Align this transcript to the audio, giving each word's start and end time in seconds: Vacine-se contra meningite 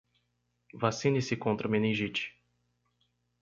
Vacine-se 0.73 1.37
contra 1.37 1.67
meningite 1.69 2.35